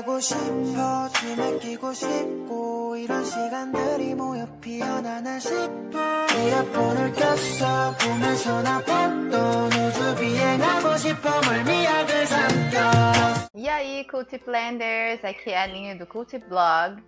[0.00, 9.72] 하고 싶어 춤에 끼고 싶고 이런 시간들이 모여 피어나나 싶어 이어폰을 꼈어 보면서 나 봤던
[9.72, 15.24] 우주 비행하고 싶어 멀미약을 삼켜 E aí, Cultiplanders?
[15.24, 17.02] Aqui é a Aninha do Cult Blog.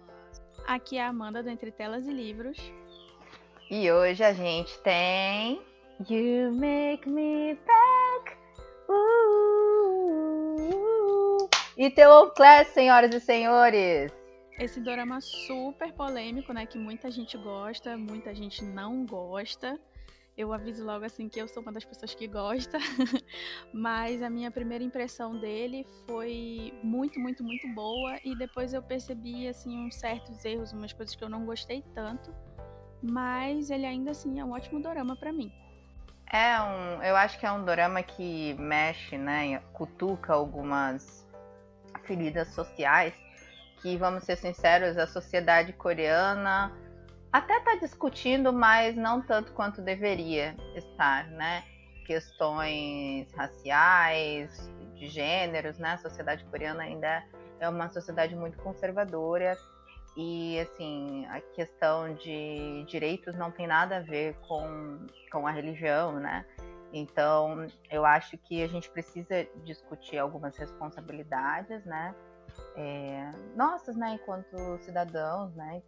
[0.67, 2.59] Aqui é a Amanda do Entre Telas e Livros.
[3.71, 5.61] E hoje a gente tem
[6.09, 7.92] You Make Me Back.
[11.86, 14.12] E Class, senhoras e senhores.
[14.58, 16.66] Esse dorama super polêmico, né?
[16.66, 19.78] Que muita gente gosta, muita gente não gosta.
[20.38, 22.78] Eu aviso logo assim que eu sou uma das pessoas que gosta,
[23.74, 29.48] mas a minha primeira impressão dele foi muito, muito, muito boa e depois eu percebi
[29.48, 32.34] assim uns certos erros, umas coisas que eu não gostei tanto,
[33.02, 35.52] mas ele ainda assim é um ótimo dorama para mim.
[36.32, 41.23] É um, eu acho que é um dorama que mexe, né, cutuca algumas
[42.06, 43.14] feridas sociais
[43.82, 46.72] que, vamos ser sinceros, a sociedade coreana
[47.32, 51.64] até está discutindo, mas não tanto quanto deveria estar, né?
[52.06, 55.94] Questões raciais, de gêneros, né?
[55.94, 57.24] A sociedade coreana ainda
[57.60, 59.58] é uma sociedade muito conservadora
[60.16, 66.14] e, assim, a questão de direitos não tem nada a ver com, com a religião,
[66.14, 66.46] né?
[66.94, 72.14] Então, eu acho que a gente precisa discutir algumas responsabilidades, né?
[72.76, 75.82] É, nossas, né, enquanto cidadãos, né?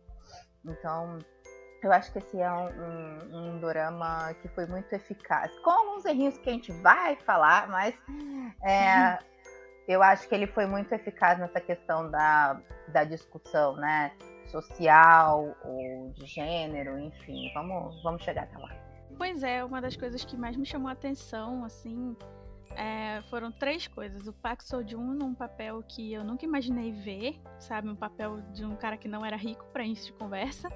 [0.66, 1.20] Então,
[1.84, 5.56] eu acho que esse é um, um, um dorama que foi muito eficaz.
[5.59, 7.94] Com alguns errinhos que a gente vai falar, mas
[8.64, 9.19] é,
[9.88, 14.12] eu acho que ele foi muito eficaz nessa questão da, da discussão, né?
[14.47, 17.52] Social ou de gênero, enfim.
[17.53, 18.84] Vamos, vamos chegar até lá.
[19.17, 22.16] Pois é, uma das coisas que mais me chamou a atenção, assim,
[22.75, 24.28] é, foram três coisas.
[24.28, 27.89] O Park Seo-joon num papel que eu nunca imaginei ver, sabe?
[27.89, 30.70] Um papel de um cara que não era rico para início de conversa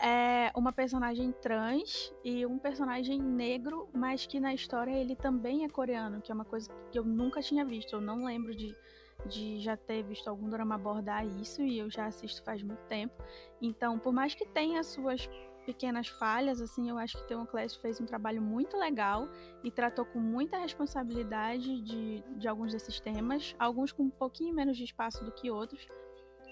[0.00, 5.68] é uma personagem trans e um personagem negro, mas que na história ele também é
[5.68, 7.94] coreano, que é uma coisa que eu nunca tinha visto.
[7.94, 8.74] Eu não lembro de,
[9.26, 13.14] de já ter visto algum drama abordar isso e eu já assisto faz muito tempo.
[13.62, 15.28] Então, por mais que tenha suas
[15.64, 19.28] pequenas falhas, assim, eu acho que Theon Class fez um trabalho muito legal
[19.62, 24.76] e tratou com muita responsabilidade de, de alguns desses temas, alguns com um pouquinho menos
[24.76, 25.86] de espaço do que outros,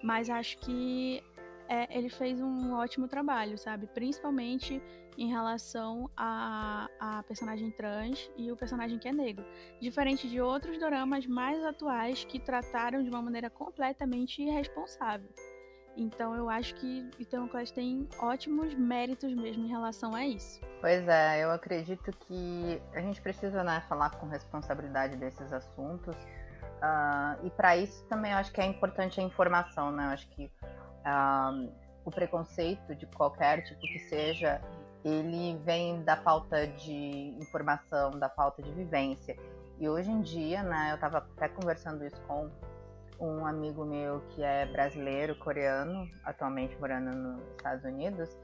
[0.02, 1.22] mas acho que
[1.68, 3.86] é, ele fez um ótimo trabalho, sabe?
[3.86, 4.82] Principalmente
[5.16, 9.44] em relação a, a, personagem trans e o personagem que é negro.
[9.80, 15.28] Diferente de outros doramas mais atuais que trataram de uma maneira completamente irresponsável.
[15.96, 20.60] Então eu acho que Ethan Class tem ótimos méritos mesmo em relação a isso.
[20.80, 26.16] Pois é, eu acredito que a gente precisa né, falar com responsabilidade desses assuntos.
[26.16, 30.06] Uh, e para isso também eu acho que é importante a informação, né?
[30.06, 30.50] Eu acho que
[31.06, 31.72] uh,
[32.04, 34.60] o preconceito de qualquer tipo que seja,
[35.04, 39.36] ele vem da falta de informação, da falta de vivência.
[39.78, 42.50] E hoje em dia, né, eu estava até conversando isso com
[43.22, 48.36] um amigo meu que é brasileiro, coreano, atualmente morando nos Estados Unidos,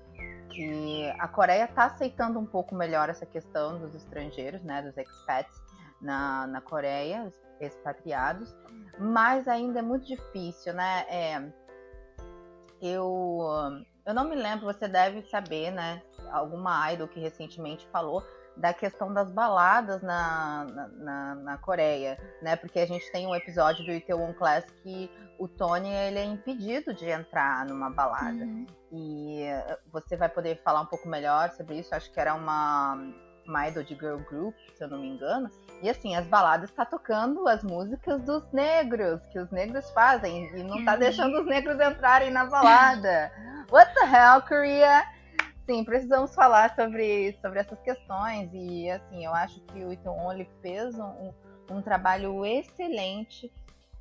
[0.51, 5.61] que a Coreia está aceitando um pouco melhor essa questão dos estrangeiros, né, dos expats
[6.01, 7.31] na, na Coreia,
[7.61, 8.55] expatriados,
[8.99, 11.05] mas ainda é muito difícil, né?
[11.09, 11.53] É,
[12.81, 13.41] eu,
[14.07, 16.01] eu não me lembro, você deve saber, né?
[16.31, 18.25] Alguma idol que recentemente falou
[18.59, 20.67] da questão das baladas na,
[20.99, 22.57] na, na, Coreia, né?
[22.57, 26.93] Porque a gente tem um episódio do Itaewon Class que o Tony ele é impedido
[26.93, 28.45] de entrar numa balada.
[28.45, 28.67] Uhum.
[28.91, 29.45] E
[29.93, 31.95] você vai poder falar um pouco melhor sobre isso.
[31.95, 32.99] Acho que era uma,
[33.47, 35.49] uma idol de girl group, se eu não me engano.
[35.81, 40.65] E assim, as baladas tá tocando as músicas dos negros, que os negros fazem, e
[40.65, 40.99] não tá uhum.
[40.99, 43.31] deixando os negros entrarem na balada.
[43.71, 45.05] What the hell, Korea?
[45.69, 48.49] Sim, precisamos falar sobre, sobre essas questões.
[48.55, 51.31] E assim, eu acho que o Ito Only fez um,
[51.71, 53.53] um trabalho excelente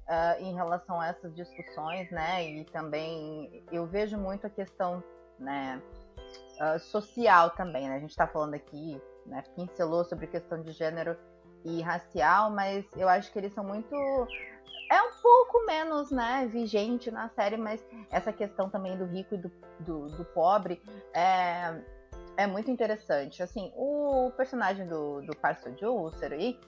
[0.08, 2.50] uh, em relação a essas discussões, né?
[2.50, 5.04] E também eu vejo muito a questão
[5.38, 5.82] né,
[6.62, 7.98] uh, social também, né?
[7.98, 11.18] A gente está falando aqui, né, pincelou sobre questão de gênero
[11.66, 13.94] e racial, mas eu acho que eles são muito
[15.48, 20.08] pouco menos, né, vigente na série, mas essa questão também do rico e do, do,
[20.08, 20.82] do pobre
[21.14, 21.82] é,
[22.36, 23.42] é muito interessante.
[23.42, 26.60] Assim, o personagem do, do Parso Joe, o Serui,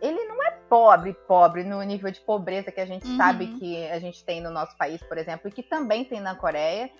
[0.00, 3.16] ele não é pobre, pobre no nível de pobreza que a gente uhum.
[3.16, 6.34] sabe que a gente tem no nosso país, por exemplo, e que também tem na
[6.34, 6.90] Coreia,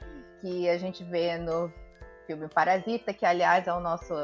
[0.40, 1.70] que a gente vê no
[2.26, 4.14] filme Parasita, que aliás é o nosso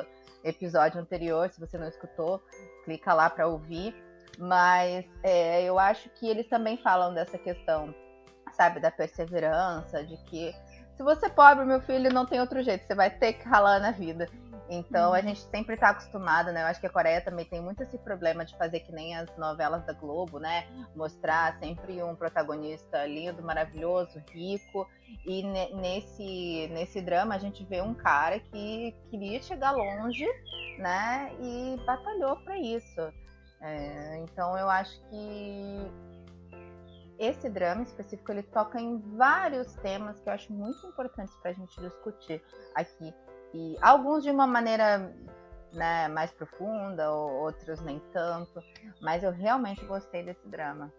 [0.42, 2.42] episódio anterior, se você não escutou,
[2.84, 3.94] clica lá para ouvir.
[4.38, 7.94] Mas é, eu acho que eles também falam dessa questão
[8.52, 10.54] sabe, da perseverança, de que
[10.96, 13.80] se você é pobre, meu filho, não tem outro jeito, você vai ter que ralar
[13.80, 14.28] na vida.
[14.68, 15.22] Então a uhum.
[15.22, 16.62] gente sempre está acostumado, né?
[16.62, 19.28] Eu acho que a Coreia também tem muito esse problema de fazer que nem as
[19.36, 20.66] novelas da Globo, né?
[20.96, 24.88] Mostrar sempre um protagonista lindo, maravilhoso, rico.
[25.26, 25.42] E
[25.74, 30.26] nesse, nesse drama a gente vê um cara que queria chegar longe,
[30.78, 31.30] né?
[31.40, 33.12] E batalhou para isso.
[33.62, 35.92] É, então eu acho que
[37.18, 41.54] esse drama específico ele toca em vários temas que eu acho muito importantes para a
[41.54, 42.42] gente discutir
[42.74, 43.14] aqui
[43.54, 45.14] e alguns de uma maneira
[45.72, 48.62] né, mais profunda, outros nem tanto.
[49.00, 50.92] Mas eu realmente gostei desse drama.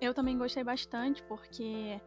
[0.00, 2.00] Eu também gostei bastante, porque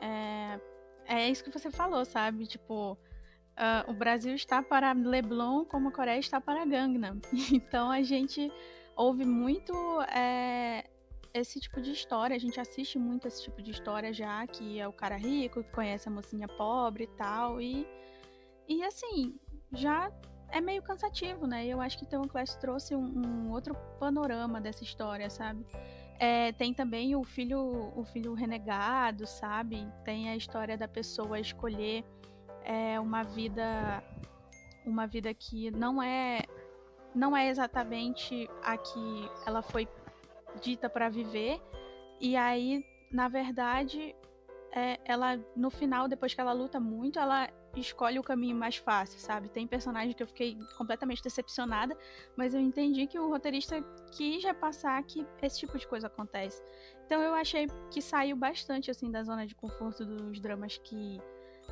[0.00, 0.60] é,
[1.06, 2.46] é isso que você falou, sabe?
[2.46, 7.20] Tipo, uh, o Brasil está para Leblon como a Coreia está para Gangnam.
[7.52, 8.52] Então a gente
[8.98, 9.72] ouve muito
[10.02, 10.84] é,
[11.32, 14.88] esse tipo de história, a gente assiste muito esse tipo de história já, que é
[14.88, 17.86] o cara rico, que conhece a mocinha pobre e tal, e
[18.68, 19.34] e assim,
[19.72, 20.12] já
[20.50, 21.66] é meio cansativo, né?
[21.66, 25.64] Eu acho que Tom Class trouxe um, um, outro panorama dessa história, sabe?
[26.18, 29.86] É, tem também o filho, o filho renegado, sabe?
[30.04, 32.04] Tem a história da pessoa escolher
[32.64, 34.02] é, uma vida,
[34.84, 36.42] uma vida que não é,
[37.18, 39.88] não é exatamente a que ela foi
[40.62, 41.60] dita para viver.
[42.20, 44.14] E aí, na verdade,
[44.72, 49.18] é, ela no final, depois que ela luta muito, ela escolhe o caminho mais fácil,
[49.18, 49.48] sabe?
[49.48, 51.96] Tem personagem que eu fiquei completamente decepcionada,
[52.36, 53.82] mas eu entendi que o roteirista
[54.12, 56.62] quis repassar que esse tipo de coisa acontece.
[57.04, 61.20] Então eu achei que saiu bastante assim da zona de conforto dos dramas que,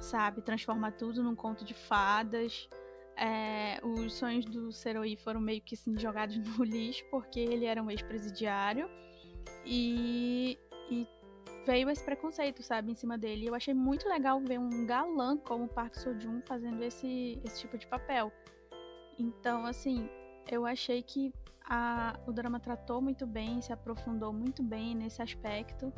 [0.00, 2.68] sabe, transforma tudo num conto de fadas.
[3.16, 7.82] É, os sonhos do Seroi foram meio que assim, jogados no lixo porque ele era
[7.82, 8.90] um ex-presidiário
[9.64, 10.58] e,
[10.90, 11.08] e
[11.66, 13.44] veio esse preconceito, sabe, em cima dele.
[13.44, 17.76] E eu achei muito legal ver um galã como Park Seo-joon fazendo esse, esse tipo
[17.76, 18.32] de papel.
[19.18, 20.08] Então, assim,
[20.48, 21.32] eu achei que
[21.68, 25.92] a, o drama tratou muito bem, se aprofundou muito bem nesse aspecto.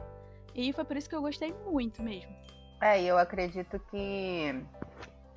[0.54, 2.34] E foi por isso que eu gostei muito mesmo.
[2.80, 4.64] É, eu acredito que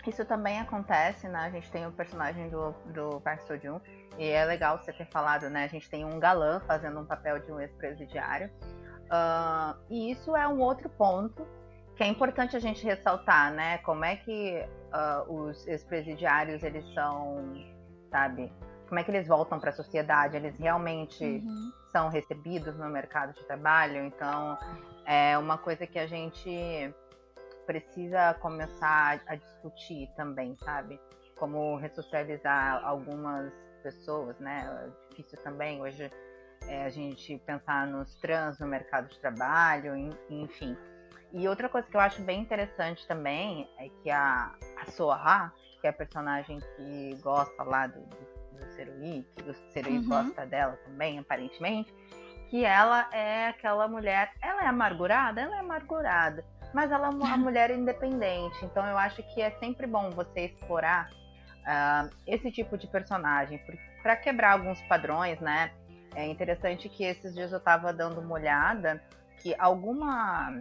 [0.10, 1.40] isso também acontece, né?
[1.40, 3.80] A gente tem o personagem do, do Park Seo-joon,
[4.18, 5.64] e é legal você ter falado, né?
[5.64, 8.50] A gente tem um galã fazendo um papel de um ex-presidiário.
[9.06, 11.46] Uh, e isso é um outro ponto
[11.96, 13.78] que é importante a gente ressaltar, né?
[13.80, 17.54] Como é que uh, os ex-presidiários eles são,
[18.10, 18.52] sabe?
[18.88, 20.36] Como é que eles voltam para a sociedade?
[20.36, 21.72] Eles realmente uhum.
[21.92, 24.04] são recebidos no mercado de trabalho?
[24.06, 24.58] Então,
[25.06, 26.94] é uma coisa que a gente
[27.66, 31.00] precisa começar a discutir também, sabe?
[31.36, 34.66] Como ressocializar algumas pessoas, né?
[34.86, 36.12] É difícil também hoje
[36.68, 39.96] é, a gente pensar nos trans no mercado de trabalho,
[40.30, 40.78] enfim.
[41.34, 45.88] E outra coisa que eu acho bem interessante também é que a, a Soha, que
[45.88, 50.08] é a personagem que gosta lá do, do, do Serui, que o Serui uhum.
[50.08, 51.94] gosta dela também, aparentemente,
[52.50, 55.40] que ela é aquela mulher, ela é amargurada?
[55.40, 56.44] Ela é amargurada,
[56.74, 61.10] mas ela é uma mulher independente, então eu acho que é sempre bom você explorar
[61.62, 63.60] uh, esse tipo de personagem,
[64.02, 65.72] para quebrar alguns padrões, né?
[66.16, 69.02] É interessante que esses dias eu estava dando uma olhada
[69.38, 70.60] que alguma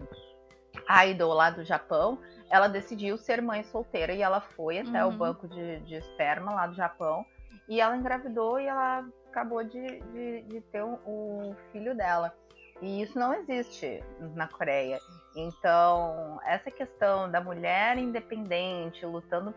[1.04, 2.18] idol lá do Japão,
[2.50, 5.12] ela decidiu ser mãe solteira e ela foi até uhum.
[5.12, 7.24] o banco de, de, esperma lá do Japão
[7.68, 12.34] e ela engravidou e ela acabou de, de, de ter o, o filho dela.
[12.80, 14.02] E isso não existe
[14.34, 14.98] na Coreia.
[15.34, 19.54] Então, essa questão da mulher independente, lutando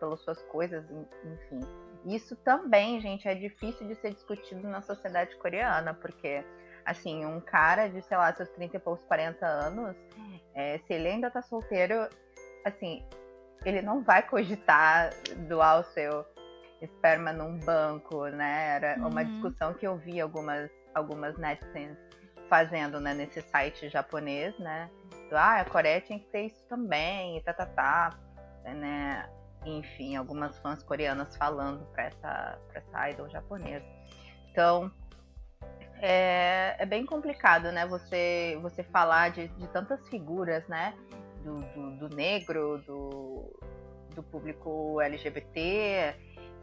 [0.00, 1.60] pelas suas coisas, enfim,
[2.06, 6.44] isso também, gente, é difícil de ser discutido na sociedade coreana, porque,
[6.84, 9.96] assim, um cara de, sei lá, seus 30 e poucos, 40 anos,
[10.54, 12.08] é, se ele ainda tá solteiro,
[12.64, 13.04] assim,
[13.64, 15.10] ele não vai cogitar
[15.48, 16.24] doar o seu
[16.80, 18.76] esperma num banco, né?
[18.76, 19.08] Era uhum.
[19.08, 21.98] uma discussão que eu vi algumas, algumas netizens
[22.48, 24.90] fazendo, né, nesse site japonês, né?
[25.28, 28.18] Do, ah, a Coreia tinha que ter isso também, e tá, tá, tá,
[28.64, 29.28] né?
[29.66, 33.84] enfim, algumas fãs coreanas falando para essa, pra essa idol japonesa.
[34.50, 34.90] Então,
[36.00, 37.86] é, é, bem complicado, né?
[37.86, 40.94] Você, você falar de, de tantas figuras, né?
[41.42, 43.60] Do, do, do, negro, do,
[44.14, 46.14] do público LGBT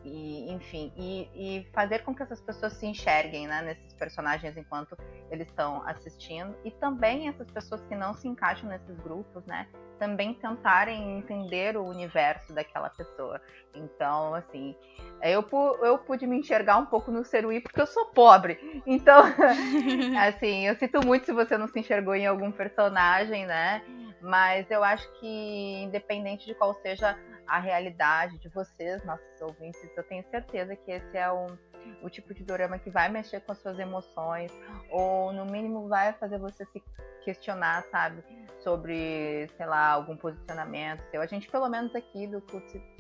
[0.04, 4.98] e enfim, e, e, fazer com que essas pessoas se enxerguem né, nesses personagens enquanto
[5.32, 9.68] eles estão assistindo e também essas pessoas que não se encaixam nesses grupos, né,
[9.98, 13.40] também tentarem entender o universo daquela pessoa.
[13.74, 14.76] Então, assim,
[15.22, 15.48] eu,
[15.82, 18.82] eu pude me enxergar um pouco no Serui porque eu sou pobre.
[18.86, 19.24] Então,
[20.28, 23.82] assim, eu sinto muito se você não se enxergou em algum personagem, né?
[24.22, 30.04] Mas eu acho que, independente de qual seja a realidade de vocês, nossos ouvintes, eu
[30.04, 31.58] tenho certeza que esse é um,
[32.02, 34.52] o tipo de dorama que vai mexer com as suas emoções,
[34.90, 36.82] ou no mínimo vai fazer você se
[37.24, 38.24] questionar, sabe,
[38.60, 41.22] sobre, sei lá, algum posicionamento seu.
[41.22, 42.42] A gente, pelo menos aqui do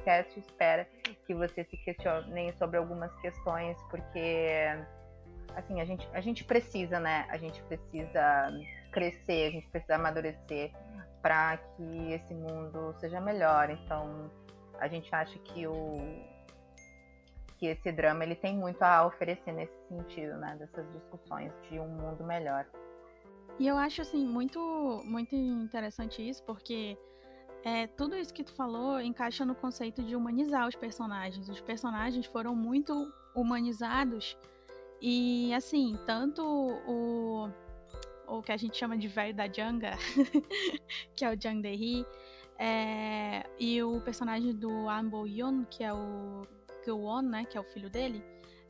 [0.03, 0.87] Cast, espera
[1.25, 4.65] que você se questione sobre algumas questões, porque,
[5.55, 7.25] assim, a gente, a gente precisa, né?
[7.29, 8.51] A gente precisa
[8.93, 10.71] crescer, a gente precisa amadurecer
[11.21, 13.69] para que esse mundo seja melhor.
[13.69, 14.29] Então,
[14.79, 15.97] a gente acha que o
[17.57, 21.87] que esse drama ele tem muito a oferecer nesse sentido, né, dessas discussões de um
[21.87, 22.65] mundo melhor.
[23.57, 24.59] E eu acho assim muito
[25.05, 26.97] muito interessante isso, porque
[27.63, 31.47] é, tudo isso que tu falou encaixa no conceito de humanizar os personagens.
[31.47, 32.93] Os personagens foram muito
[33.33, 34.37] humanizados
[35.01, 37.49] e assim, tanto o
[38.27, 39.91] o que a gente chama de velho da Janga,
[41.15, 42.05] que é o Jang De-hee,
[42.57, 46.41] é, e o personagem do An Bo-yeon, que é o
[46.85, 48.23] Gyeon, né, que é o filho dele,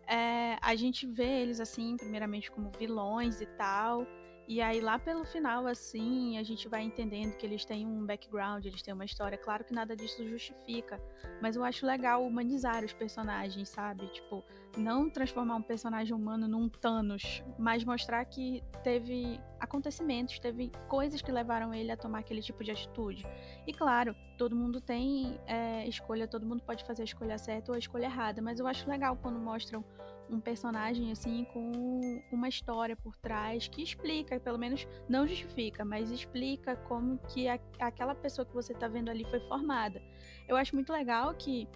[0.07, 4.05] é, a gente vê eles assim, primeiramente como vilões e tal,
[4.47, 8.65] e aí lá pelo final, assim, a gente vai entendendo que eles têm um background,
[8.65, 9.37] eles têm uma história.
[9.37, 11.01] Claro que nada disso justifica,
[11.41, 14.05] mas eu acho legal humanizar os personagens, sabe?
[14.07, 14.43] Tipo,
[14.77, 21.31] não transformar um personagem humano num Thanos, mas mostrar que teve acontecimentos, teve coisas que
[21.31, 23.25] levaram ele a tomar aquele tipo de atitude.
[23.65, 27.75] E claro, todo mundo tem é, escolha, todo mundo pode fazer a escolha certa ou
[27.75, 29.85] a escolha errada, mas eu acho legal quando mostram
[30.29, 36.09] um personagem assim com uma história por trás que explica, pelo menos não justifica, mas
[36.11, 40.01] explica como que a, aquela pessoa que você está vendo ali foi formada.
[40.47, 41.67] Eu acho muito legal que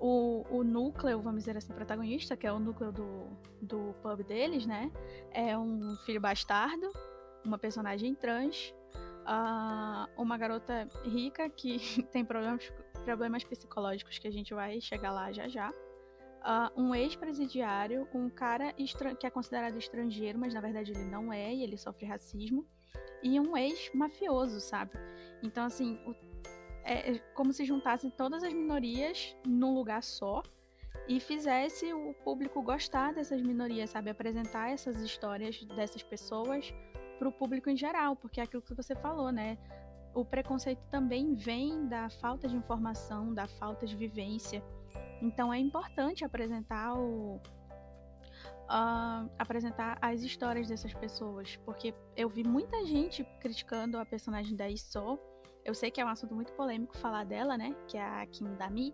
[0.00, 3.26] o, o núcleo, vamos dizer assim, protagonista, que é o núcleo do,
[3.62, 4.90] do pub deles, né?
[5.30, 6.92] É um filho bastardo,
[7.44, 8.74] uma personagem trans,
[9.24, 12.72] uh, uma garota rica que tem problemas,
[13.04, 15.72] problemas psicológicos que a gente vai chegar lá já já
[16.44, 18.72] uh, um ex-presidiário, um cara
[19.18, 22.66] que é considerado estrangeiro, mas na verdade ele não é e ele sofre racismo,
[23.22, 24.92] e um ex-mafioso, sabe?
[25.42, 26.14] Então, assim, o,
[26.84, 30.42] é, é como se juntassem todas as minorias num lugar só
[31.08, 34.10] e fizesse o público gostar dessas minorias, sabe?
[34.10, 36.72] Apresentar essas histórias dessas pessoas
[37.18, 39.58] para o público em geral, porque é aquilo que você falou, né?
[40.14, 44.62] O preconceito também vem da falta de informação, da falta de vivência.
[45.20, 47.36] Então é importante apresentar o
[48.64, 54.68] uh, apresentar as histórias dessas pessoas, porque eu vi muita gente criticando a personagem da
[54.68, 55.18] Iso.
[55.64, 57.74] Eu sei que é um assunto muito polêmico falar dela, né?
[57.88, 58.92] Que é a Kim Dami.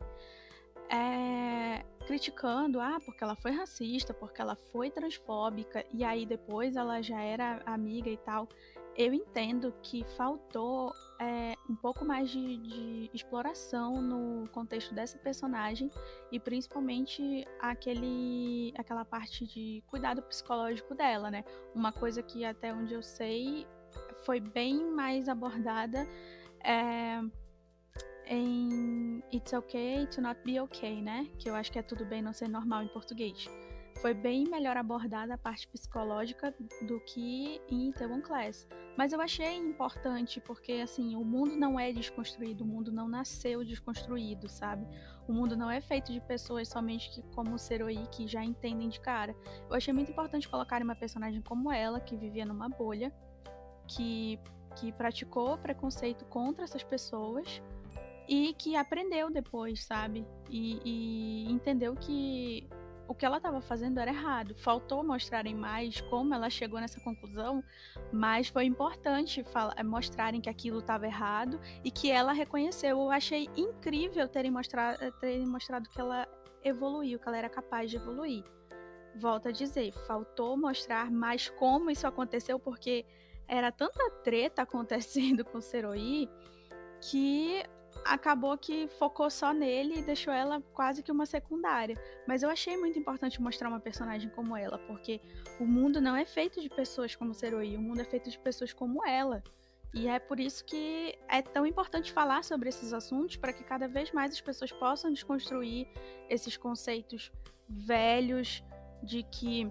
[0.88, 7.00] É, criticando, ah, porque ela foi racista, porque ela foi transfóbica, e aí depois ela
[7.00, 8.48] já era amiga e tal
[8.96, 15.90] eu entendo que faltou é, um pouco mais de, de, exploração no contexto dessa personagem
[16.32, 21.44] e principalmente aquele, aquela parte de cuidado psicológico dela, né?
[21.74, 23.66] Uma coisa que até onde eu sei
[24.24, 26.08] foi bem mais abordada
[26.64, 27.20] é,
[28.26, 31.28] em It's Okay to Not Be Okay, né?
[31.38, 33.46] Que eu acho que é tudo bem não ser normal em português
[34.00, 38.66] foi bem melhor abordada a parte psicológica do que em Itaewon Class.
[38.97, 43.64] Mas eu achei importante porque assim, o mundo não é desconstruído, o mundo não nasceu
[43.64, 44.87] desconstruído, sabe?
[45.28, 49.00] O mundo não é feito de pessoas somente que como Seroi que já entendem de
[49.00, 49.35] cara.
[49.69, 53.12] Eu achei muito importante colocar uma personagem como ela, que vivia numa bolha,
[53.87, 54.38] que
[54.76, 57.61] que praticou preconceito contra essas pessoas
[58.28, 60.25] e que aprendeu depois, sabe?
[60.49, 62.69] E, e entendeu que
[63.11, 64.55] o que ela estava fazendo era errado.
[64.55, 67.61] Faltou mostrarem mais como ela chegou nessa conclusão,
[68.12, 69.45] mas foi importante
[69.76, 72.90] eh, mostrarem que aquilo estava errado e que ela reconheceu.
[73.00, 76.29] Eu achei incrível terem mostrado, eh, terem mostrado que ela
[76.62, 78.45] evoluiu, que ela era capaz de evoluir.
[79.17, 83.05] Volto a dizer, faltou mostrar mais como isso aconteceu, porque
[83.49, 86.29] era tanta treta acontecendo com o Seroi
[87.00, 87.64] que
[88.04, 91.97] acabou que focou só nele e deixou ela quase que uma secundária.
[92.26, 95.21] Mas eu achei muito importante mostrar uma personagem como ela, porque
[95.59, 98.73] o mundo não é feito de pessoas como Seroi, o mundo é feito de pessoas
[98.73, 99.42] como ela,
[99.92, 103.88] E é por isso que é tão importante falar sobre esses assuntos para que cada
[103.88, 105.88] vez mais as pessoas possam desconstruir
[106.28, 107.33] esses conceitos
[107.69, 108.62] velhos
[109.02, 109.71] de que,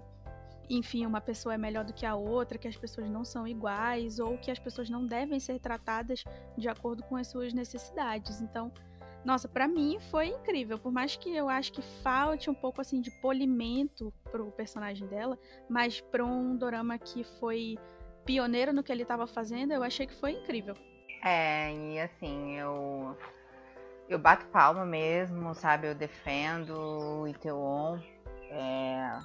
[0.70, 4.20] enfim, uma pessoa é melhor do que a outra, que as pessoas não são iguais
[4.20, 6.24] ou que as pessoas não devem ser tratadas
[6.56, 8.40] de acordo com as suas necessidades.
[8.40, 8.72] Então,
[9.24, 10.78] nossa, para mim foi incrível.
[10.78, 15.36] Por mais que eu acho que falte um pouco assim de polimento pro personagem dela,
[15.68, 17.76] mas para um dorama que foi
[18.24, 20.76] pioneiro no que ele estava fazendo, eu achei que foi incrível.
[21.24, 23.16] É, e assim, eu
[24.08, 25.88] eu bato palma mesmo, sabe?
[25.88, 27.98] Eu defendo o Iteon.
[28.50, 29.20] É,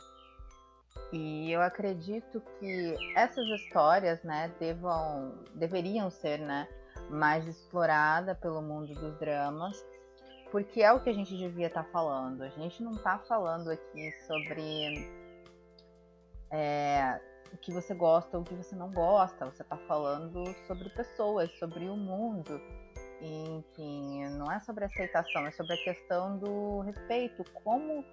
[1.16, 6.68] e eu acredito que essas histórias, né, devam, deveriam ser, né,
[7.10, 9.86] mais explorada pelo mundo dos dramas,
[10.52, 12.42] porque é o que a gente devia estar tá falando.
[12.44, 15.10] A gente não está falando aqui sobre
[16.52, 17.20] é,
[17.54, 19.46] o que você gosta ou o que você não gosta.
[19.46, 22.60] Você está falando sobre pessoas, sobre o mundo.
[23.22, 27.44] E, enfim, não é sobre aceitação, é sobre a questão do respeito.
[27.64, 28.04] Como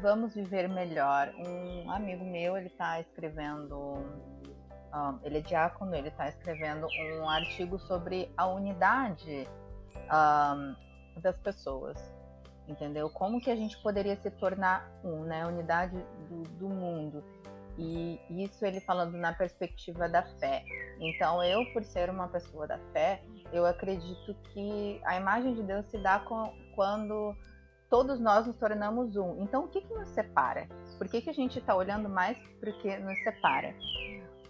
[0.00, 1.32] vamos viver melhor?
[1.36, 3.94] Um amigo meu, ele está escrevendo,
[4.94, 6.86] um, ele é diácono, ele está escrevendo
[7.20, 9.48] um artigo sobre a unidade
[9.96, 12.14] um, das pessoas
[12.68, 13.10] entendeu?
[13.10, 15.46] Como que a gente poderia se tornar um, né?
[15.46, 15.96] Unidade
[16.28, 17.22] do, do mundo.
[17.76, 20.64] E isso ele falando na perspectiva da fé.
[21.00, 23.20] Então, eu, por ser uma pessoa da fé,
[23.52, 27.34] eu acredito que a imagem de Deus se dá com, quando
[27.94, 29.40] todos nós nos tornamos um.
[29.40, 30.66] Então, o que, que nos separa?
[30.98, 33.72] Por que, que a gente está olhando mais para o que nos separa?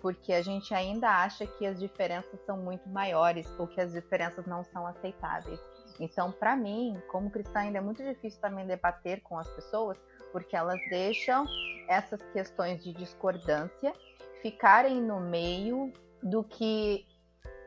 [0.00, 4.46] Porque a gente ainda acha que as diferenças são muito maiores ou que as diferenças
[4.46, 5.60] não são aceitáveis.
[6.00, 9.98] Então, para mim, como cristã, ainda é muito difícil também debater com as pessoas,
[10.32, 11.44] porque elas deixam
[11.86, 13.92] essas questões de discordância
[14.40, 17.06] ficarem no meio do que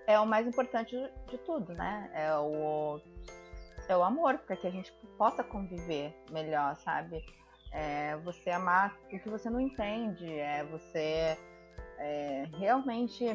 [0.08, 0.96] é o mais importante
[1.30, 2.10] de tudo, né?
[2.16, 3.00] É o,
[3.88, 7.24] é o amor, para que a gente possa conviver melhor, sabe?
[7.72, 11.38] É você amar o que você não entende, é você
[11.98, 13.26] é, realmente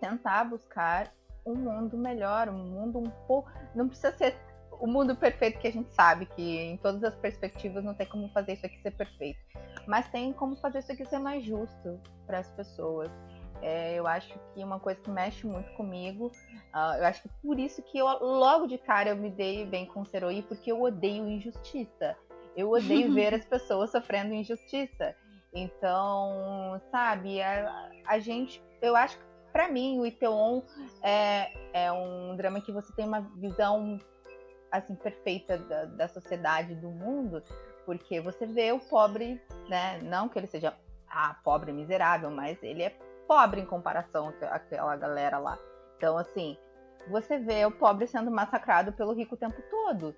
[0.00, 1.12] tentar buscar
[1.46, 3.50] um mundo melhor, um mundo um pouco.
[3.74, 4.36] Não precisa ser
[4.80, 8.28] o mundo perfeito que a gente sabe que em todas as perspectivas não tem como
[8.30, 9.38] fazer isso aqui ser perfeito,
[9.86, 13.10] mas tem como fazer isso aqui ser mais justo para as pessoas.
[13.64, 17.58] É, eu acho que uma coisa que mexe muito comigo, uh, eu acho que por
[17.58, 20.06] isso que eu logo de cara eu me dei bem com o
[20.46, 22.14] porque eu odeio injustiça.
[22.54, 25.16] Eu odeio ver as pessoas sofrendo injustiça.
[25.54, 30.60] Então, sabe, a, a gente, eu acho que para mim o Iteon
[31.02, 33.98] é, é um drama que você tem uma visão
[34.70, 37.42] assim perfeita da, da sociedade do mundo,
[37.86, 40.00] porque você vê o pobre, né?
[40.02, 40.74] Não que ele seja
[41.08, 42.90] ah, pobre miserável, mas ele é
[43.26, 45.58] pobre em comparação àquela galera lá.
[45.96, 46.56] Então, assim,
[47.08, 50.14] você vê o pobre sendo massacrado pelo rico o tempo todo,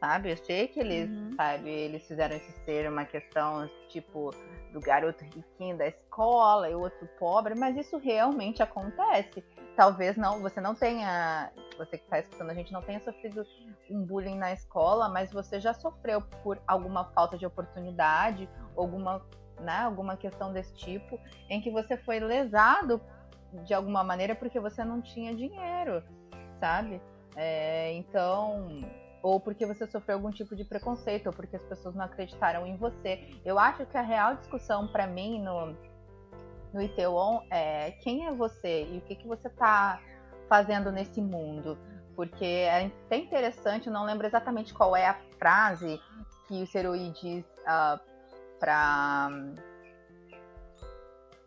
[0.00, 0.30] sabe?
[0.30, 1.34] Eu sei que eles, uhum.
[1.36, 4.30] sabe, eles fizeram isso ser uma questão, tipo,
[4.72, 9.44] do garoto riquinho da escola e o outro pobre, mas isso realmente acontece.
[9.74, 13.44] Talvez não, você não tenha, você que está escutando a gente não tenha sofrido
[13.90, 19.22] um bullying na escola, mas você já sofreu por alguma falta de oportunidade, alguma,
[19.60, 23.00] né, alguma questão desse tipo, em que você foi lesado
[23.64, 26.02] de alguma maneira porque você não tinha dinheiro,
[26.60, 27.00] sabe?
[27.34, 28.80] É, então,
[29.22, 32.76] ou porque você sofreu algum tipo de preconceito, ou porque as pessoas não acreditaram em
[32.76, 33.28] você.
[33.44, 35.76] Eu acho que a real discussão para mim no,
[36.72, 40.00] no Iteon é quem é você e o que, que você está
[40.48, 41.78] fazendo nesse mundo.
[42.14, 46.00] Porque é até interessante, eu não lembro exatamente qual é a frase
[46.48, 48.00] que o Serui diz uh,
[48.58, 49.28] para.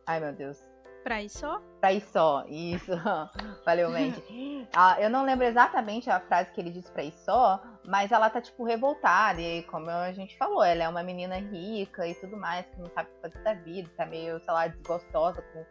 [0.06, 0.70] Ai meu Deus.
[1.04, 1.62] Pra ir só?
[1.80, 2.92] Pra ir só, isso.
[3.66, 4.68] Valeu, Mandy.
[4.76, 8.30] ah, eu não lembro exatamente a frase que ele disse pra ir só, mas ela
[8.30, 9.40] tá, tipo, revoltada.
[9.40, 12.90] E como a gente falou, ela é uma menina rica e tudo mais, que não
[12.94, 15.66] sabe o que fazer da vida, tá meio, sei lá, desgostosa com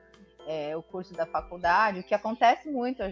[0.47, 3.03] é, o curso da faculdade, o que acontece muito.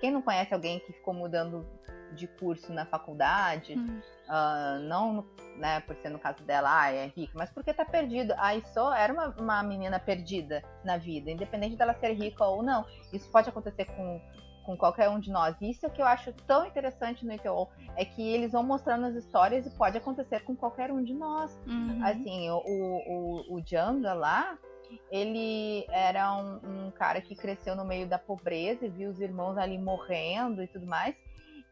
[0.00, 1.66] Quem não conhece alguém que ficou mudando
[2.14, 4.00] de curso na faculdade, hum.
[4.28, 5.24] uh, não
[5.56, 8.34] né, por ser no caso dela, ah, é rica, mas porque tá perdido.
[8.38, 12.84] A Isô era uma, uma menina perdida na vida, independente dela ser rica ou não.
[13.12, 14.20] Isso pode acontecer com,
[14.64, 15.56] com qualquer um de nós.
[15.60, 19.14] Isso é que eu acho tão interessante no ITO, é que eles vão mostrando as
[19.14, 21.58] histórias e pode acontecer com qualquer um de nós.
[21.66, 22.00] Uhum.
[22.04, 24.58] Assim, o, o, o Janga lá,
[25.10, 29.56] ele era um, um, cara que cresceu no meio da pobreza e viu os irmãos
[29.56, 31.14] ali morrendo e tudo mais.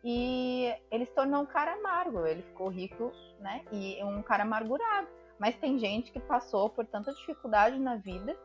[0.03, 3.63] E ele se tornou um cara amargo, ele ficou rico, né?
[3.71, 5.09] E um cara amargurado.
[5.39, 8.37] Mas tem gente que passou por tanta dificuldade na vida,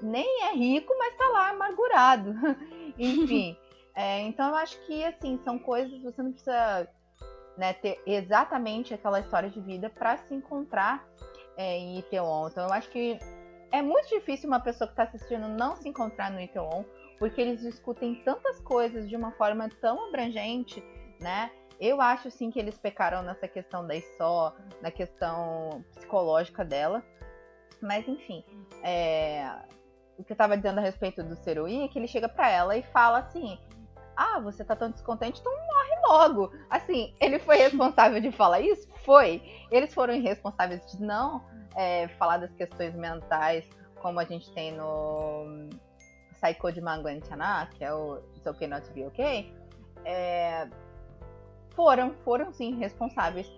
[0.00, 2.34] nem é rico, mas tá lá amargurado.
[2.98, 3.56] Enfim,
[3.94, 6.88] é, então eu acho que, assim, são coisas, você não precisa
[7.56, 11.06] né, ter exatamente aquela história de vida para se encontrar
[11.56, 12.48] é, em Iteon.
[12.48, 13.18] Então eu acho que
[13.70, 16.84] é muito difícil uma pessoa que está assistindo não se encontrar no Iteon,
[17.18, 20.82] porque eles discutem tantas coisas de uma forma tão abrangente,
[21.20, 21.50] né?
[21.80, 27.02] Eu acho sim que eles pecaram nessa questão da só, na questão psicológica dela.
[27.80, 28.44] Mas enfim,
[28.82, 29.50] é...
[30.18, 32.76] o que eu estava dizendo a respeito do Serui é que ele chega para ela
[32.76, 33.58] e fala assim:
[34.14, 36.52] Ah, você tá tão descontente, então morre logo.
[36.68, 38.86] Assim, ele foi responsável de falar isso?
[39.04, 39.42] Foi.
[39.70, 41.42] Eles foram irresponsáveis de não
[41.74, 43.68] é, falar das questões mentais,
[44.02, 45.68] como a gente tem no
[46.32, 49.54] Psycho de Manguantiana, que é o It's Okay Not to Be Okay.
[50.04, 50.68] É,
[51.74, 53.50] foram, foram sim responsáveis.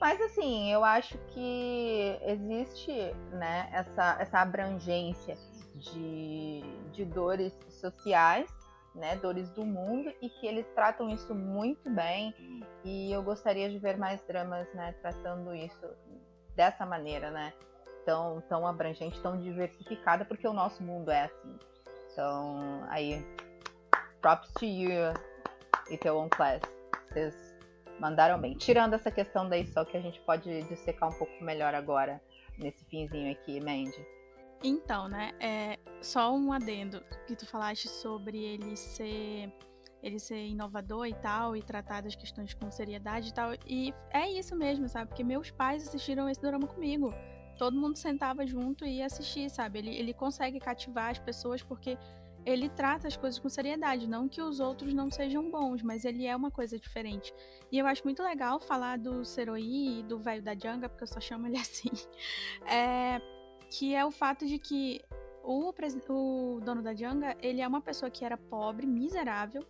[0.00, 2.90] Mas assim, eu acho que existe
[3.32, 5.36] né, essa, essa abrangência
[5.74, 8.50] de, de dores sociais,
[8.94, 12.34] né, dores do mundo, e que eles tratam isso muito bem.
[12.82, 15.86] E eu gostaria de ver mais dramas né, tratando isso
[16.56, 17.52] dessa maneira, né?
[18.06, 21.58] Tão, tão abrangente, tão diversificada, porque o nosso mundo é assim.
[22.10, 23.24] Então, aí,
[24.20, 25.12] props to you,
[25.90, 26.62] Itaewon Class.
[27.08, 27.49] Vocês
[28.00, 28.54] mandaram bem.
[28.54, 32.20] Tirando essa questão daí só que a gente pode dissecar um pouco melhor agora,
[32.58, 34.04] nesse finzinho aqui, Mandy.
[34.62, 39.50] Então, né, é só um adendo que tu falaste sobre ele ser
[40.02, 43.52] ele ser inovador e tal, e tratar das questões com seriedade e tal.
[43.66, 45.08] E é isso mesmo, sabe?
[45.08, 47.12] Porque meus pais assistiram esse drama comigo.
[47.58, 49.80] Todo mundo sentava junto e ia assistir, sabe?
[49.80, 51.98] Ele, ele consegue cativar as pessoas porque
[52.44, 56.26] ele trata as coisas com seriedade, não que os outros não sejam bons, mas ele
[56.26, 57.34] é uma coisa diferente.
[57.70, 61.08] E eu acho muito legal falar do Seroi e do velho da Janga, porque eu
[61.08, 61.90] só chamo ele assim,
[62.66, 63.20] é,
[63.70, 65.00] que é o fato de que
[65.42, 65.72] o,
[66.08, 69.66] o dono da Janga, ele é uma pessoa que era pobre, miserável,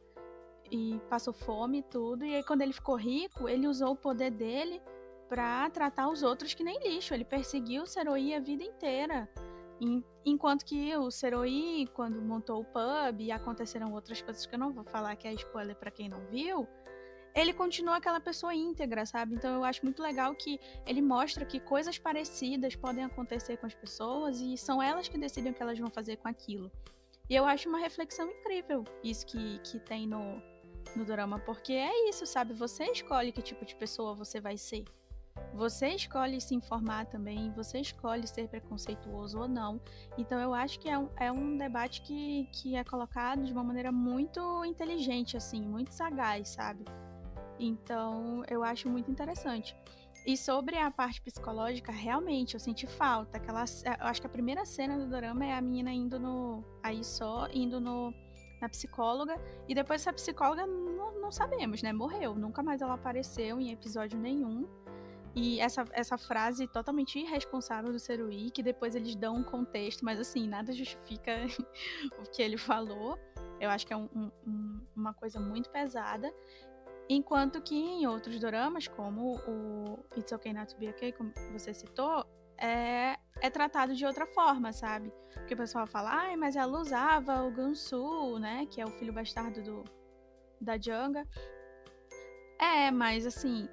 [0.71, 4.31] e passou fome e tudo, e aí quando ele ficou rico, ele usou o poder
[4.31, 4.81] dele
[5.29, 9.29] para tratar os outros que nem lixo, ele perseguiu o Seroi a vida inteira,
[10.25, 14.73] Enquanto que o Seroi, quando montou o pub e aconteceram outras coisas que eu não
[14.73, 16.69] vou falar que é spoiler para quem não viu,
[17.35, 19.35] ele continua aquela pessoa íntegra, sabe?
[19.35, 23.75] Então eu acho muito legal que ele mostra que coisas parecidas podem acontecer com as
[23.75, 26.71] pessoas e são elas que decidem o que elas vão fazer com aquilo.
[27.29, 30.43] E eu acho uma reflexão incrível isso que, que tem no,
[30.97, 32.53] no drama, porque é isso, sabe?
[32.55, 34.85] Você escolhe que tipo de pessoa você vai ser.
[35.55, 39.81] Você escolhe se informar também, você escolhe ser preconceituoso ou não.
[40.17, 43.65] Então eu acho que é um, é um debate que, que é colocado de uma
[43.65, 46.85] maneira muito inteligente, assim, muito sagaz, sabe?
[47.59, 49.77] Então eu acho muito interessante.
[50.27, 53.39] E sobre a parte psicológica, realmente, eu senti falta.
[53.39, 53.65] Aquela,
[54.01, 56.63] eu acho que a primeira cena do drama é a menina indo no.
[56.83, 58.13] Aí só, indo no,
[58.61, 59.41] na psicóloga.
[59.67, 61.93] E depois essa psicóloga não, não sabemos, né?
[61.93, 62.35] Morreu.
[62.35, 64.69] Nunca mais ela apareceu em episódio nenhum.
[65.35, 70.19] E essa, essa frase totalmente irresponsável do Serui, que depois eles dão um contexto, mas
[70.19, 71.33] assim, nada justifica
[72.19, 73.19] o que ele falou.
[73.61, 74.09] Eu acho que é um,
[74.47, 76.33] um, uma coisa muito pesada.
[77.09, 81.75] Enquanto que em outros doramas, como o It's Okay Not to Be Okay, como você
[81.75, 82.25] citou,
[82.57, 85.13] é, é tratado de outra forma, sabe?
[85.33, 88.67] Porque o pessoal fala, ai, mas ela usava o Gansu, né?
[88.71, 89.85] Que é o filho bastardo do,
[90.61, 91.27] da Janga.
[92.59, 93.69] É, mas assim,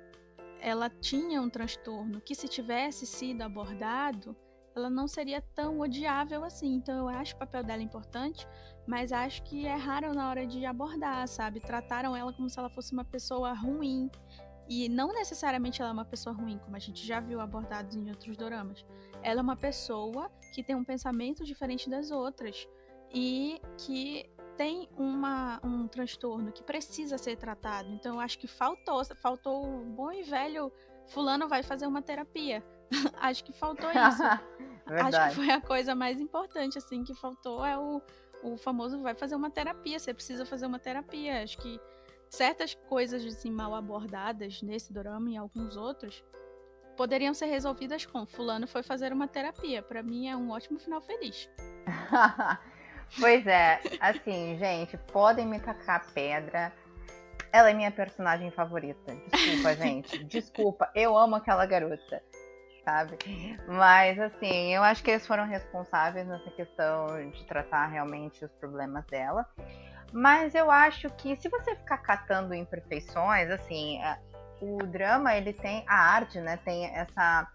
[0.62, 4.36] ela tinha um transtorno que se tivesse sido abordado,
[4.76, 6.76] ela não seria tão odiável assim.
[6.76, 8.48] Então eu acho o papel dela importante,
[8.86, 11.60] mas acho que erraram na hora de abordar, sabe?
[11.60, 14.10] Trataram ela como se ela fosse uma pessoa ruim.
[14.70, 18.10] E não necessariamente ela é uma pessoa ruim, como a gente já viu abordados em
[18.10, 18.86] outros doramas.
[19.24, 22.68] Ela é uma pessoa que tem um pensamento diferente das outras
[23.14, 27.90] e que tem uma, um transtorno que precisa ser tratado.
[27.94, 30.72] Então eu acho que faltou, faltou o bom e velho
[31.08, 32.66] fulano vai fazer uma terapia.
[33.22, 34.24] acho que faltou isso.
[34.90, 38.02] acho que foi a coisa mais importante assim que faltou é o,
[38.44, 40.00] o famoso vai fazer uma terapia.
[40.00, 41.44] Você precisa fazer uma terapia.
[41.44, 41.80] Acho que
[42.28, 46.24] certas coisas assim mal abordadas nesse drama e alguns outros
[46.98, 49.84] poderiam ser resolvidas com fulano foi fazer uma terapia.
[49.84, 51.48] Para mim é um ótimo final feliz.
[53.20, 56.72] Pois é, assim, gente, podem me tacar pedra.
[57.52, 59.16] Ela é minha personagem favorita.
[59.32, 60.24] Desculpa, gente.
[60.26, 62.22] Desculpa, eu amo aquela garota,
[62.84, 63.18] sabe?
[63.68, 69.06] Mas, assim, eu acho que eles foram responsáveis nessa questão de tratar realmente os problemas
[69.06, 69.48] dela.
[70.12, 74.00] Mas eu acho que se você ficar catando imperfeições, assim,
[74.62, 76.58] o drama, ele tem a arte, né?
[76.58, 77.48] Tem essa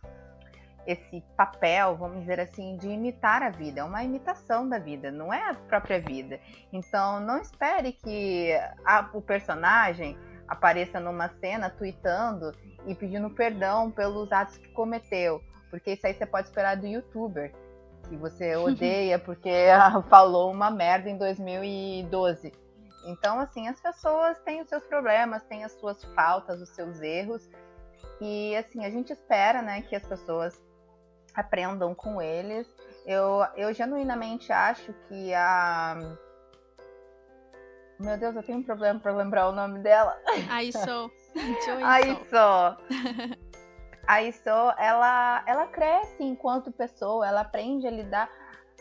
[0.87, 3.81] esse papel, vamos dizer assim, de imitar a vida.
[3.81, 6.41] É uma imitação da vida, não é a própria vida.
[6.73, 8.53] Então, não espere que
[8.85, 10.17] a, o personagem
[10.49, 12.53] apareça numa cena tweetando
[12.87, 15.41] e pedindo perdão pelos atos que cometeu,
[15.71, 17.53] porque isso aí você pode esperar do youtuber,
[18.09, 19.51] que você odeia porque
[20.11, 22.53] falou uma merda em 2012.
[23.07, 27.49] Então, assim, as pessoas têm os seus problemas, têm as suas faltas, os seus erros.
[28.21, 30.63] E, assim, a gente espera, né, que as pessoas
[31.35, 32.67] aprendam com eles.
[33.07, 36.17] Eu, eu genuinamente acho que a.
[37.99, 40.17] Meu Deus, eu tenho um problema para lembrar o nome dela.
[40.51, 41.11] Aí sou.
[41.85, 43.39] Aí sou.
[44.07, 48.29] Aí sou, ela, ela cresce enquanto pessoa, ela aprende a lidar.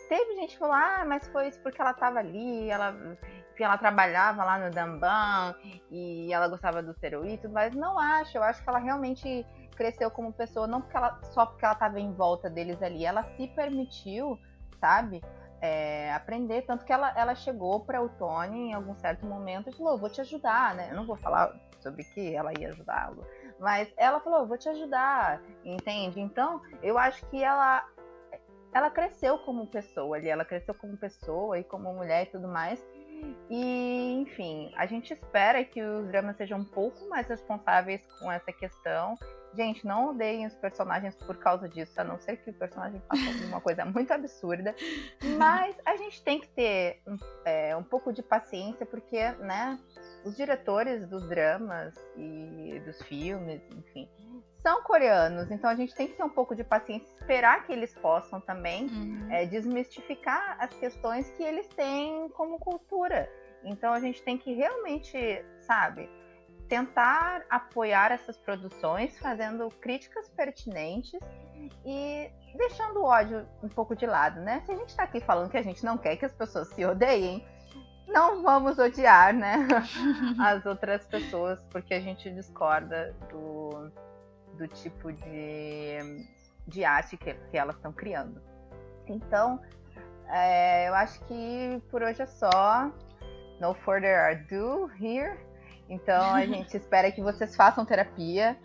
[0.09, 3.17] Teve gente que falou, ah, mas foi isso porque ela estava ali, ela,
[3.63, 5.55] ela trabalhava lá no Damban
[5.89, 7.73] e ela gostava do Seruí tudo mais.
[7.75, 9.45] Não acho, eu acho que ela realmente
[9.75, 13.23] cresceu como pessoa, não porque ela, só porque ela estava em volta deles ali, ela
[13.35, 14.39] se permitiu,
[14.79, 15.21] sabe?
[15.59, 19.75] É, aprender, tanto que ela, ela chegou para o Tony em algum certo momento e
[19.75, 20.89] falou: Vou te ajudar, né?
[20.89, 23.25] Eu não vou falar sobre que ela ia ajudá-lo,
[23.59, 26.19] mas ela falou: Vou te ajudar, entende?
[26.19, 27.85] Então, eu acho que ela
[28.73, 32.83] ela cresceu como pessoa ali, ela cresceu como pessoa e como mulher e tudo mais.
[33.49, 38.51] E, enfim, a gente espera que os dramas sejam um pouco mais responsáveis com essa
[38.51, 39.17] questão
[39.53, 43.27] Gente, não odeiem os personagens por causa disso, a não ser que o personagem faça
[43.27, 44.73] alguma coisa muito absurda.
[45.37, 49.77] Mas a gente tem que ter um, é, um pouco de paciência, porque, né,
[50.23, 54.09] os diretores dos dramas e dos filmes, enfim,
[54.61, 55.51] são coreanos.
[55.51, 58.85] Então a gente tem que ter um pouco de paciência, esperar que eles possam também
[58.85, 59.27] uhum.
[59.31, 63.29] é, desmistificar as questões que eles têm como cultura.
[63.63, 65.17] Então a gente tem que realmente,
[65.61, 66.09] sabe,
[66.67, 71.19] tentar apoiar essas produções, fazendo críticas pertinentes
[71.85, 74.61] e deixando o ódio um pouco de lado, né?
[74.65, 76.85] Se a gente está aqui falando que a gente não quer que as pessoas se
[76.85, 77.45] odeiem,
[78.07, 79.67] não vamos odiar, né?
[80.39, 83.91] As outras pessoas, porque a gente discorda do,
[84.61, 86.27] do tipo de,
[86.67, 88.39] de arte que, que elas estão criando.
[89.07, 89.59] Então,
[90.27, 92.91] é, eu acho que por hoje é só.
[93.59, 95.37] No further ado here.
[95.89, 98.57] Então a gente espera que vocês façam terapia,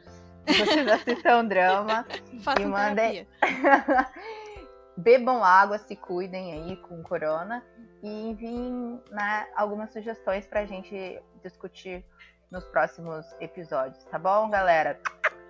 [0.46, 2.06] que vocês assistam drama
[2.44, 3.28] façam e mandem.
[4.96, 7.62] Bebam água, se cuidem aí com corona
[8.02, 12.02] e enviem né, algumas sugestões para a gente discutir
[12.50, 14.98] nos próximos episódios, tá bom, galera?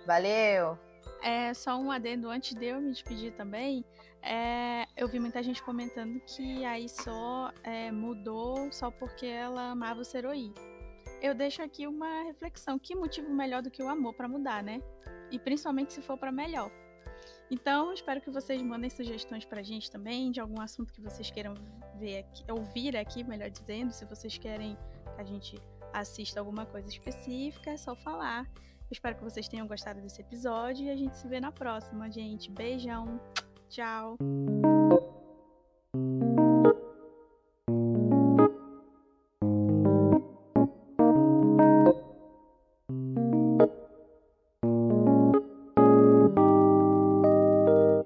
[0.06, 0.78] Valeu!
[1.22, 3.84] É, só um adendo antes de eu me despedir também.
[4.22, 10.00] É, eu vi muita gente comentando que a Isó é, mudou só porque ela amava
[10.00, 10.52] o Seroi
[11.20, 12.78] eu deixo aqui uma reflexão.
[12.78, 14.80] Que motivo melhor do que o amor para mudar, né?
[15.30, 16.70] E principalmente se for para melhor.
[17.50, 21.54] Então, espero que vocês mandem sugestões pra gente também, de algum assunto que vocês queiram
[21.96, 23.92] ver aqui, ouvir aqui, melhor dizendo.
[23.92, 24.76] Se vocês querem
[25.14, 25.56] que a gente
[25.92, 28.48] assista alguma coisa específica, é só falar
[28.90, 32.50] espero que vocês tenham gostado desse episódio e a gente se vê na próxima, gente.
[32.50, 33.20] Beijão.
[33.68, 34.16] Tchau.